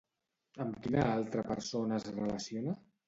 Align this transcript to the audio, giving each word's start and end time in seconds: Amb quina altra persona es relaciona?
Amb 0.63 0.79
quina 0.85 1.03
altra 1.09 1.43
persona 1.53 2.01
es 2.01 2.09
relaciona? 2.17 2.75